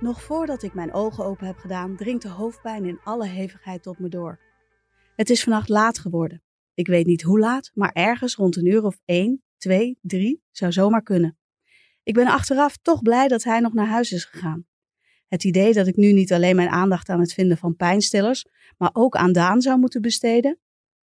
[0.00, 3.98] Nog voordat ik mijn ogen open heb gedaan, dringt de hoofdpijn in alle hevigheid tot
[3.98, 4.40] me door.
[5.16, 6.42] Het is vannacht laat geworden.
[6.74, 10.72] Ik weet niet hoe laat, maar ergens rond een uur of één, twee, drie zou
[10.72, 11.38] zomaar kunnen.
[12.02, 14.66] Ik ben achteraf toch blij dat hij nog naar huis is gegaan.
[15.28, 18.90] Het idee dat ik nu niet alleen mijn aandacht aan het vinden van pijnstillers, maar
[18.92, 20.58] ook aan Daan zou moeten besteden?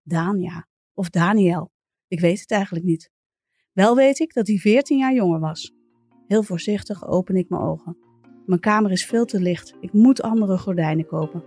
[0.02, 0.67] Daan, ja.
[0.94, 1.72] Of Daniel.
[2.08, 3.12] Ik weet het eigenlijk niet.
[3.72, 5.73] Wel weet ik dat hij 14 jaar jonger was.
[6.28, 8.06] Heel voorzichtig open ik mijn ogen.
[8.48, 9.73] Mijn kamer is veel te licht.
[9.80, 11.44] Ik moet andere gordijnen kopen.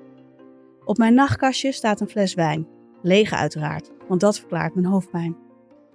[0.85, 2.67] Op mijn nachtkastje staat een fles wijn.
[3.03, 5.37] Leeg uiteraard, want dat verklaart mijn hoofdpijn.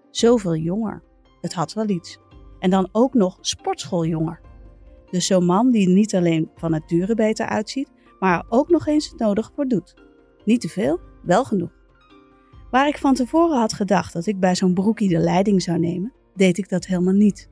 [0.10, 1.04] Zoveel jonger.
[1.42, 2.20] Het had wel iets.
[2.60, 4.40] En dan ook nog sportschooljonger.
[5.10, 9.10] Dus zo'n man die niet alleen van het dure beter uitziet, maar ook nog eens
[9.10, 9.94] het nodige voor doet.
[10.46, 11.72] Niet te veel, wel genoeg.
[12.72, 16.14] Waar ik van tevoren had gedacht dat ik bij zo'n broekie de leiding zou nemen,
[16.36, 17.50] deed ik dat helemaal niet.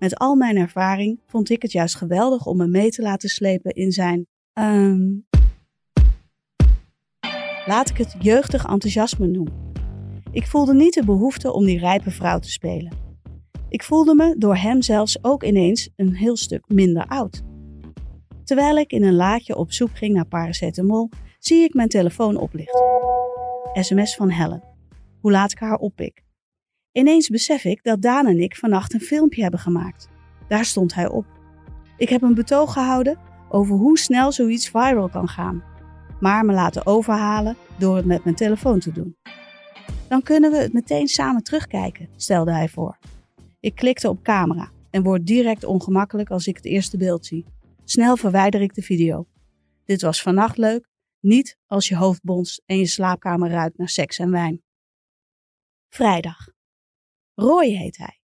[0.00, 3.72] Met al mijn ervaring vond ik het juist geweldig om me mee te laten slepen
[3.72, 4.26] in zijn.
[4.52, 5.18] ehm
[7.66, 9.72] laat ik het jeugdig enthousiasme noemen.
[10.32, 12.92] Ik voelde niet de behoefte om die rijpe vrouw te spelen.
[13.68, 17.42] Ik voelde me door hem zelfs ook ineens een heel stuk minder oud.
[18.44, 22.84] Terwijl ik in een laadje op zoek ging naar paracetamol, zie ik mijn telefoon oplichten.
[23.72, 24.62] SMS van Helen.
[25.20, 26.22] Hoe laat ik haar oppik.
[26.92, 30.08] Ineens besef ik dat Daan en ik vannacht een filmpje hebben gemaakt.
[30.48, 31.26] Daar stond hij op.
[31.96, 33.18] Ik heb een betoog gehouden
[33.48, 35.64] over hoe snel zoiets viral kan gaan,
[36.20, 39.16] maar me laten overhalen door het met mijn telefoon te doen.
[40.08, 42.98] Dan kunnen we het meteen samen terugkijken, stelde hij voor.
[43.60, 47.44] Ik klikte op camera en word direct ongemakkelijk als ik het eerste beeld zie.
[47.84, 49.26] Snel verwijder ik de video.
[49.84, 50.88] Dit was vannacht leuk,
[51.20, 54.62] niet als je hoofd bonst en je slaapkamer ruikt naar seks en wijn.
[55.88, 56.58] Vrijdag.
[57.40, 58.18] Roy heet hij.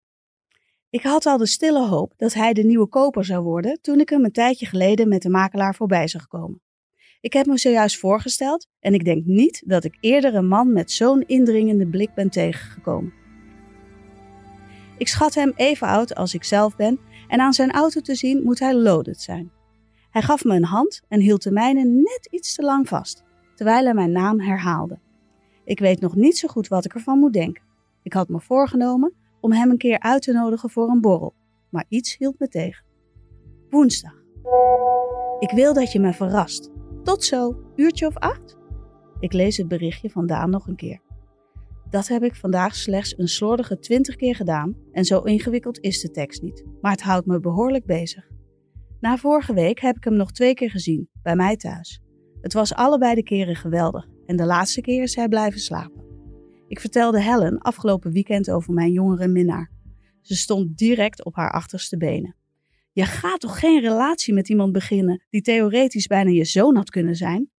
[0.90, 4.10] Ik had al de stille hoop dat hij de nieuwe koper zou worden toen ik
[4.10, 6.62] hem een tijdje geleden met de makelaar voorbij zag komen.
[7.22, 10.92] Ik heb me zojuist voorgesteld en ik denk niet dat ik eerder een man met
[10.92, 13.14] zo'n indringende blik ben tegengekomen.
[14.98, 18.44] Ik schat hem even oud als ik zelf ben en aan zijn auto te zien
[18.44, 19.52] moet hij loaded zijn.
[20.10, 23.24] Hij gaf me een hand en hield de mijne net iets te lang vast,
[23.56, 25.00] terwijl hij mijn naam herhaalde.
[25.66, 27.65] Ik weet nog niet zo goed wat ik ervan moet denken.
[28.06, 31.34] Ik had me voorgenomen om hem een keer uit te nodigen voor een borrel,
[31.70, 32.86] maar iets hield me tegen.
[33.70, 34.24] Woensdag.
[35.40, 36.72] Ik wil dat je me verrast.
[37.04, 38.58] Tot zo, uurtje of acht?
[39.20, 41.02] Ik lees het berichtje van Daan nog een keer.
[41.90, 46.12] Dat heb ik vandaag slechts een slordige twintig keer gedaan en zo ingewikkeld is de
[46.12, 48.28] tekst niet, maar het houdt me behoorlijk bezig.
[49.00, 52.02] Na vorige week heb ik hem nog twee keer gezien, bij mij thuis.
[52.42, 56.05] Het was allebei de keren geweldig en de laatste keer is hij blijven slapen.
[56.68, 59.72] Ik vertelde Helen afgelopen weekend over mijn jongere minnaar.
[60.22, 62.36] Ze stond direct op haar achterste benen.
[62.92, 67.16] Je gaat toch geen relatie met iemand beginnen die theoretisch bijna je zoon had kunnen
[67.16, 67.50] zijn?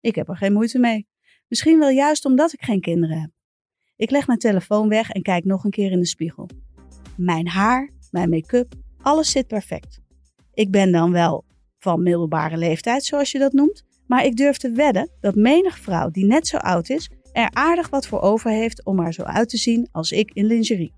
[0.00, 1.08] Ik heb er geen moeite mee.
[1.48, 3.30] Misschien wel juist omdat ik geen kinderen heb.
[3.96, 6.48] Ik leg mijn telefoon weg en kijk nog een keer in de spiegel.
[7.16, 10.00] Mijn haar, mijn make-up, alles zit perfect.
[10.54, 11.44] Ik ben dan wel
[11.78, 16.10] van middelbare leeftijd, zoals je dat noemt, maar ik durf te wedden dat menig vrouw
[16.10, 19.48] die net zo oud is, er aardig wat voor over heeft om er zo uit
[19.48, 20.94] te zien als ik in lingerie.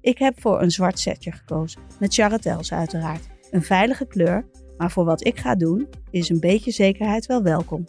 [0.00, 3.28] Ik heb voor een zwart setje gekozen, met charretels uiteraard.
[3.50, 4.46] Een veilige kleur,
[4.76, 7.88] maar voor wat ik ga doen is een beetje zekerheid wel welkom.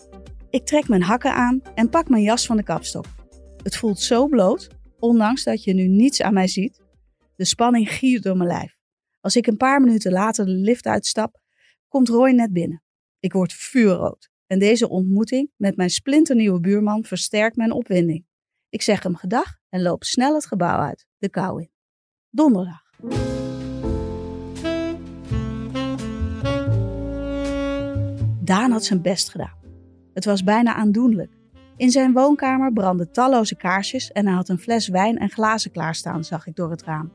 [0.49, 3.05] Ik trek mijn hakken aan en pak mijn jas van de kapstok.
[3.63, 4.69] Het voelt zo bloot,
[4.99, 6.81] ondanks dat je nu niets aan mij ziet.
[7.35, 8.75] De spanning giert door mijn lijf.
[9.19, 11.39] Als ik een paar minuten later de lift uitstap,
[11.87, 12.83] komt Roy net binnen.
[13.19, 18.25] Ik word vuurrood en deze ontmoeting met mijn splinternieuwe buurman versterkt mijn opwinding.
[18.69, 21.69] Ik zeg hem gedag en loop snel het gebouw uit, de kou in.
[22.29, 22.81] Donderdag.
[28.43, 29.57] Daan had zijn best gedaan.
[30.13, 31.31] Het was bijna aandoenlijk.
[31.77, 36.23] In zijn woonkamer brandden talloze kaarsjes en hij had een fles wijn en glazen klaarstaan,
[36.23, 37.11] zag ik door het raam.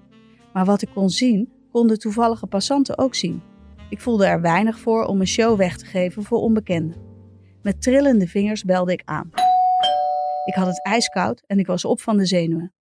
[0.52, 3.42] Maar wat ik kon zien, konden toevallige passanten ook zien.
[3.90, 7.06] Ik voelde er weinig voor om een show weg te geven voor onbekenden.
[7.66, 9.30] Met trillende vingers belde ik aan.
[10.44, 12.74] Ik had het ijskoud en ik was op van de zenuwen.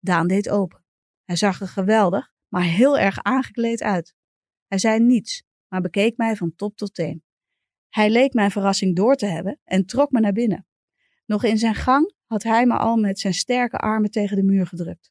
[0.00, 0.84] Daan deed open.
[1.24, 4.14] Hij zag er geweldig, maar heel erg aangekleed uit.
[4.66, 7.22] Hij zei niets, maar bekeek mij van top tot teen.
[7.88, 10.66] Hij leek mijn verrassing door te hebben en trok me naar binnen.
[11.26, 14.66] Nog in zijn gang had hij me al met zijn sterke armen tegen de muur
[14.66, 15.10] gedrukt.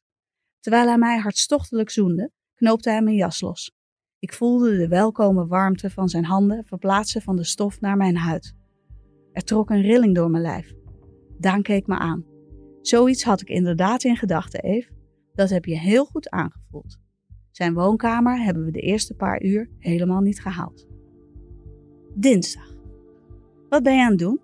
[0.60, 3.72] Terwijl hij mij hartstochtelijk zoende, knoopte hij mijn jas los.
[4.18, 8.57] Ik voelde de welkome warmte van zijn handen verplaatsen van de stof naar mijn huid.
[9.32, 10.74] Er trok een rilling door mijn lijf.
[11.38, 12.24] Daan keek me aan.
[12.80, 14.90] Zoiets had ik inderdaad in gedachten, Eve.
[15.34, 16.98] Dat heb je heel goed aangevoeld.
[17.50, 20.86] Zijn woonkamer hebben we de eerste paar uur helemaal niet gehaald.
[22.14, 22.76] Dinsdag.
[23.68, 24.40] Wat ben je aan het doen?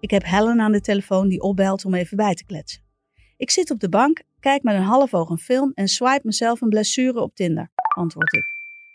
[0.00, 2.82] Ik heb Helen aan de telefoon die opbelt om even bij te kletsen.
[3.36, 6.60] Ik zit op de bank, kijk met een half oog een film en swipe mezelf
[6.60, 8.44] een blessure op Tinder, antwoord ik.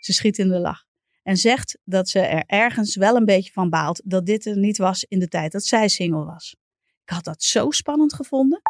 [0.00, 0.90] Ze schiet in de lach
[1.22, 4.78] en zegt dat ze er ergens wel een beetje van baalt dat dit er niet
[4.78, 6.56] was in de tijd dat zij single was.
[7.04, 8.60] Ik had dat zo spannend gevonden.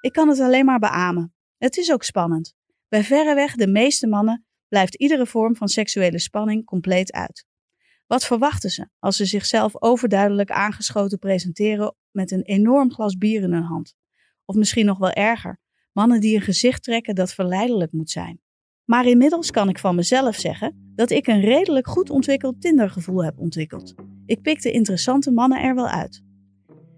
[0.00, 1.34] Ik kan het alleen maar beamen.
[1.58, 2.54] Het is ook spannend.
[2.88, 7.46] Bij verreweg de meeste mannen blijft iedere vorm van seksuele spanning compleet uit.
[8.06, 13.52] Wat verwachten ze als ze zichzelf overduidelijk aangeschoten presenteren met een enorm glas bier in
[13.52, 13.94] hun hand?
[14.44, 15.60] Of misschien nog wel erger,
[15.92, 18.41] mannen die een gezicht trekken dat verleidelijk moet zijn.
[18.92, 23.38] Maar inmiddels kan ik van mezelf zeggen dat ik een redelijk goed ontwikkeld Tindergevoel heb
[23.38, 23.94] ontwikkeld.
[24.26, 26.22] Ik pik de interessante mannen er wel uit.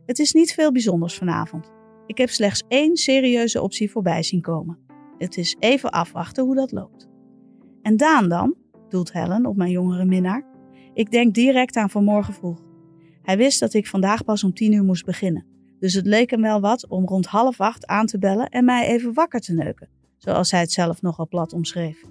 [0.07, 1.73] Het is niet veel bijzonders vanavond.
[2.07, 4.79] Ik heb slechts één serieuze optie voorbij zien komen.
[5.19, 7.09] Het is even afwachten hoe dat loopt.
[7.83, 8.55] En Daan dan,
[8.89, 10.47] doelt Helen op mijn jongere minnaar.
[10.95, 12.63] Ik denk direct aan vanmorgen vroeg.
[13.23, 15.47] Hij wist dat ik vandaag pas om tien uur moest beginnen.
[15.79, 18.87] Dus het leek hem wel wat om rond half acht aan te bellen en mij
[18.87, 19.89] even wakker te neuken,
[20.25, 22.03] zoals hij het zelf nogal plat omschreef.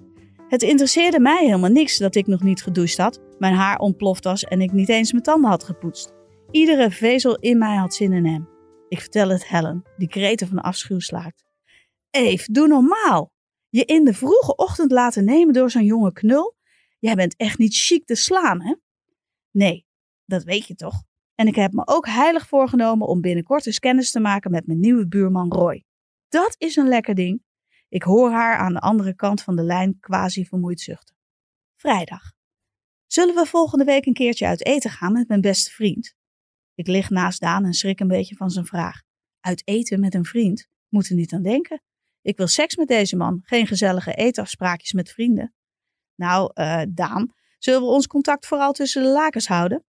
[0.48, 4.44] Het interesseerde mij helemaal niks dat ik nog niet gedoucht had, mijn haar ontploft was
[4.44, 6.12] en ik niet eens mijn tanden had gepoetst.
[6.50, 8.48] Iedere vezel in mij had zin in hem.
[8.88, 11.44] Ik vertel het Helen, die kreten van afschuw slaakt.
[12.10, 13.32] Eve, doe normaal.
[13.68, 16.56] Je in de vroege ochtend laten nemen door zo'n jonge knul?
[16.98, 18.74] Jij bent echt niet chic te slaan, hè?
[19.50, 19.86] Nee,
[20.24, 21.02] dat weet je toch?
[21.34, 24.80] En ik heb me ook heilig voorgenomen om binnenkort eens kennis te maken met mijn
[24.80, 25.84] nieuwe buurman Roy.
[26.28, 27.43] Dat is een lekker ding.
[27.94, 31.16] Ik hoor haar aan de andere kant van de lijn quasi vermoeid zuchten.
[31.76, 32.32] Vrijdag.
[33.06, 36.14] Zullen we volgende week een keertje uit eten gaan met mijn beste vriend?
[36.74, 39.02] Ik lig naast Daan en schrik een beetje van zijn vraag.
[39.40, 40.68] Uit eten met een vriend?
[40.88, 41.82] Moet er niet aan denken.
[42.22, 45.54] Ik wil seks met deze man, geen gezellige eetafspraakjes met vrienden.
[46.14, 49.84] Nou, uh, Daan, zullen we ons contact vooral tussen de lakens houden?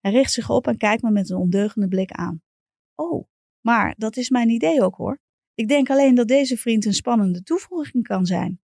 [0.00, 2.42] Hij richt zich op en kijkt me met een ondeugende blik aan.
[2.94, 3.28] Oh,
[3.60, 5.24] maar dat is mijn idee ook hoor.
[5.56, 8.60] Ik denk alleen dat deze vriend een spannende toevoeging kan zijn.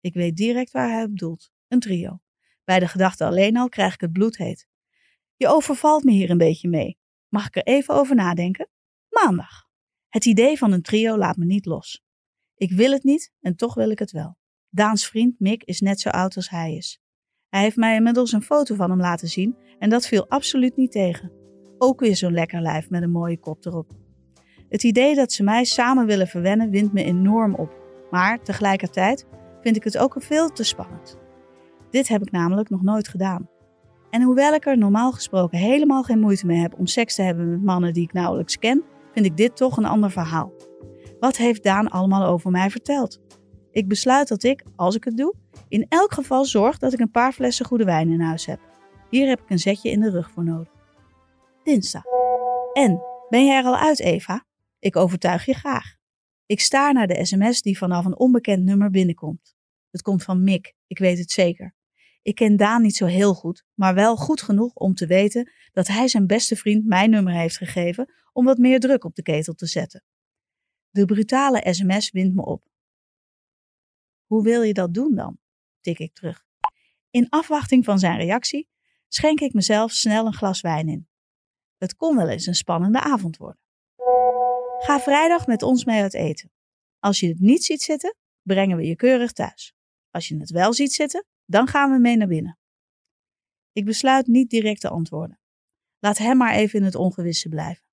[0.00, 1.50] Ik weet direct waar hij op bedoelt.
[1.68, 2.20] Een trio.
[2.64, 4.66] Bij de gedachte alleen al krijg ik het bloed heet.
[5.36, 6.98] Je overvalt me hier een beetje mee.
[7.28, 8.68] Mag ik er even over nadenken?
[9.08, 9.68] Maandag.
[10.08, 12.02] Het idee van een trio laat me niet los.
[12.56, 14.36] Ik wil het niet en toch wil ik het wel.
[14.68, 17.00] Daans vriend Mick is net zo oud als hij is.
[17.48, 20.92] Hij heeft mij inmiddels een foto van hem laten zien en dat viel absoluut niet
[20.92, 21.32] tegen.
[21.78, 24.03] Ook weer zo'n lekker lijf met een mooie kop erop.
[24.74, 27.72] Het idee dat ze mij samen willen verwennen wint me enorm op.
[28.10, 29.26] Maar tegelijkertijd
[29.60, 31.18] vind ik het ook veel te spannend.
[31.90, 33.48] Dit heb ik namelijk nog nooit gedaan.
[34.10, 37.50] En hoewel ik er normaal gesproken helemaal geen moeite mee heb om seks te hebben
[37.50, 40.52] met mannen die ik nauwelijks ken, vind ik dit toch een ander verhaal.
[41.20, 43.20] Wat heeft Daan allemaal over mij verteld?
[43.70, 45.34] Ik besluit dat ik, als ik het doe,
[45.68, 48.60] in elk geval zorg dat ik een paar flessen goede wijn in huis heb.
[49.10, 50.72] Hier heb ik een zetje in de rug voor nodig.
[51.62, 52.04] Dinsdag.
[52.72, 54.44] En, ben jij er al uit, Eva?
[54.84, 55.96] Ik overtuig je graag.
[56.46, 59.54] Ik staar naar de sms die vanaf een onbekend nummer binnenkomt.
[59.90, 61.74] Het komt van Mick, ik weet het zeker.
[62.22, 65.86] Ik ken Daan niet zo heel goed, maar wel goed genoeg om te weten dat
[65.86, 69.54] hij zijn beste vriend mijn nummer heeft gegeven om wat meer druk op de ketel
[69.54, 70.04] te zetten.
[70.90, 72.64] De brutale sms wint me op.
[74.26, 75.38] Hoe wil je dat doen dan?
[75.80, 76.44] tik ik terug.
[77.10, 78.68] In afwachting van zijn reactie
[79.08, 81.08] schenk ik mezelf snel een glas wijn in.
[81.76, 83.62] Het kon wel eens een spannende avond worden.
[84.84, 86.50] Ga vrijdag met ons mee uit eten.
[86.98, 89.74] Als je het niet ziet zitten, brengen we je keurig thuis.
[90.10, 92.58] Als je het wel ziet zitten, dan gaan we mee naar binnen.
[93.72, 95.40] Ik besluit niet direct te antwoorden.
[95.98, 97.84] Laat hem maar even in het ongewisse blijven.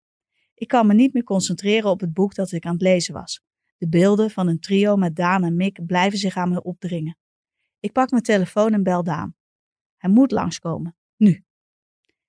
[0.53, 3.41] Ik kan me niet meer concentreren op het boek dat ik aan het lezen was.
[3.77, 7.17] De beelden van een trio met Daan en Mick blijven zich aan me opdringen.
[7.79, 9.36] Ik pak mijn telefoon en bel Daan.
[9.98, 10.95] Hij moet langskomen.
[11.15, 11.45] Nu.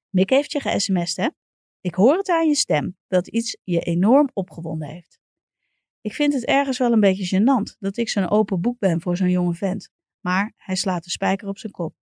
[0.09, 1.29] Mick heeft je ge-sms'd, hè?
[1.83, 5.21] Ik hoor het aan je stem dat iets je enorm opgewonden heeft.
[6.01, 9.17] Ik vind het ergens wel een beetje gênant dat ik zo'n open boek ben voor
[9.17, 9.91] zo'n jonge vent.
[10.21, 11.95] Maar hij slaat de spijker op zijn kop.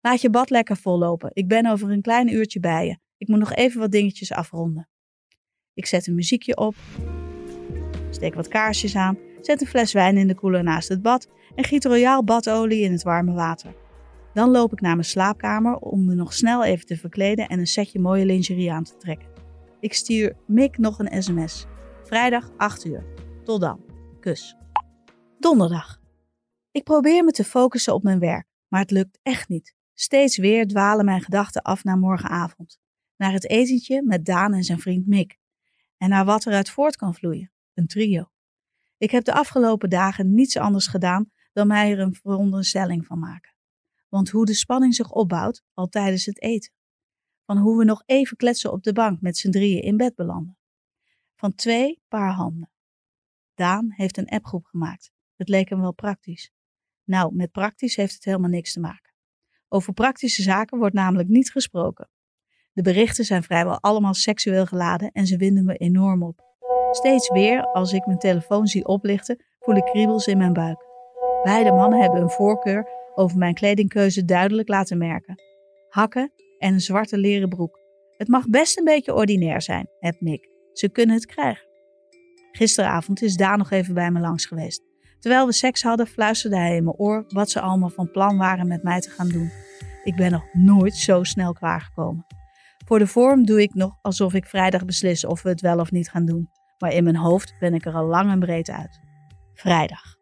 [0.00, 1.30] Laat je bad lekker vollopen.
[1.32, 2.98] Ik ben over een klein uurtje bij je.
[3.16, 4.88] Ik moet nog even wat dingetjes afronden.
[5.74, 6.74] Ik zet een muziekje op,
[8.10, 11.64] steek wat kaarsjes aan, zet een fles wijn in de koeler naast het bad en
[11.64, 13.81] giet royaal badolie in het warme water.
[14.32, 17.66] Dan loop ik naar mijn slaapkamer om me nog snel even te verkleden en een
[17.66, 19.28] setje mooie lingerie aan te trekken.
[19.80, 21.66] Ik stuur Mick nog een sms.
[22.04, 23.04] Vrijdag 8 uur.
[23.44, 23.80] Tot dan.
[24.20, 24.56] Kus.
[25.38, 26.00] Donderdag.
[26.70, 29.74] Ik probeer me te focussen op mijn werk, maar het lukt echt niet.
[29.94, 32.80] Steeds weer dwalen mijn gedachten af naar morgenavond.
[33.16, 35.38] Naar het etentje met Daan en zijn vriend Mick.
[35.98, 37.52] En naar wat eruit voort kan vloeien.
[37.74, 38.30] Een trio.
[38.98, 43.51] Ik heb de afgelopen dagen niets anders gedaan dan mij er een veronderstelling van maken.
[44.12, 46.72] Want hoe de spanning zich opbouwt, al tijdens het eten.
[47.44, 50.58] Van hoe we nog even kletsen op de bank met z'n drieën in bed belanden.
[51.34, 52.70] Van twee paar handen.
[53.54, 55.10] Daan heeft een appgroep gemaakt.
[55.36, 56.50] Het leek hem wel praktisch.
[57.04, 59.14] Nou, met praktisch heeft het helemaal niks te maken.
[59.68, 62.10] Over praktische zaken wordt namelijk niet gesproken.
[62.72, 66.42] De berichten zijn vrijwel allemaal seksueel geladen en ze winden me enorm op.
[66.90, 70.84] Steeds weer, als ik mijn telefoon zie oplichten, voel ik kriebels in mijn buik.
[71.42, 75.42] Beide mannen hebben een voorkeur over mijn kledingkeuze duidelijk laten merken.
[75.88, 77.80] Hakken en een zwarte leren broek.
[78.16, 80.48] Het mag best een beetje ordinair zijn, heb Mick.
[80.72, 81.66] Ze kunnen het krijgen.
[82.52, 84.82] Gisteravond is Daan nog even bij me langs geweest.
[85.18, 88.68] Terwijl we seks hadden, fluisterde hij in mijn oor wat ze allemaal van plan waren
[88.68, 89.50] met mij te gaan doen.
[90.04, 92.26] Ik ben nog nooit zo snel klaargekomen.
[92.84, 95.90] Voor de vorm doe ik nog alsof ik vrijdag beslis of we het wel of
[95.90, 96.50] niet gaan doen.
[96.78, 99.00] Maar in mijn hoofd ben ik er al lang en breed uit.
[99.54, 100.21] Vrijdag.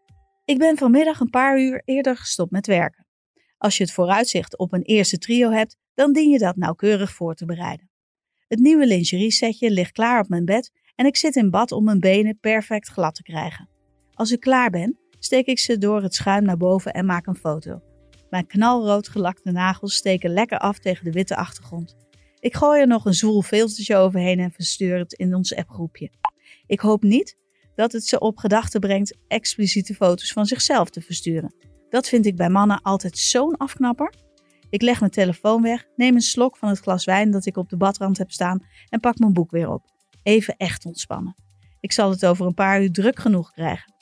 [0.50, 3.06] Ik ben vanmiddag een paar uur eerder gestopt met werken.
[3.58, 7.34] Als je het vooruitzicht op een eerste trio hebt, dan dien je dat nauwkeurig voor
[7.34, 7.90] te bereiden.
[8.48, 11.84] Het nieuwe lingerie setje ligt klaar op mijn bed en ik zit in bad om
[11.84, 13.68] mijn benen perfect glad te krijgen.
[14.12, 17.36] Als ik klaar ben, steek ik ze door het schuim naar boven en maak een
[17.36, 17.80] foto.
[18.30, 21.96] Mijn knalrood gelakte nagels steken lekker af tegen de witte achtergrond.
[22.40, 26.10] Ik gooi er nog een zwoel filtertje overheen en verstuur het in ons appgroepje.
[26.66, 27.38] Ik hoop niet
[27.80, 31.54] dat het ze op gedachten brengt expliciete foto's van zichzelf te versturen.
[31.88, 34.14] Dat vind ik bij mannen altijd zo'n afknapper.
[34.70, 37.68] Ik leg mijn telefoon weg, neem een slok van het glas wijn dat ik op
[37.68, 39.84] de badrand heb staan en pak mijn boek weer op.
[40.22, 41.34] Even echt ontspannen.
[41.80, 43.92] Ik zal het over een paar uur druk genoeg krijgen.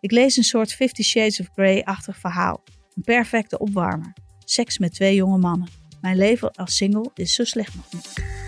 [0.00, 2.62] Ik lees een soort Fifty Shades of Grey-achtig verhaal.
[2.94, 4.12] Een perfecte opwarmer.
[4.44, 5.68] Seks met twee jonge mannen.
[6.00, 8.43] Mijn leven als single is zo slecht nog niet.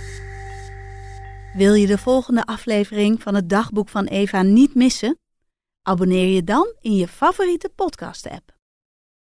[1.57, 5.19] Wil je de volgende aflevering van het dagboek van Eva niet missen?
[5.83, 8.56] Abonneer je dan in je favoriete podcast-app.